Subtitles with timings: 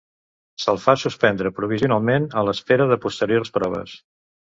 [0.63, 3.99] Se'l fa suspendre provisionalment a l'espera de posteriors proves.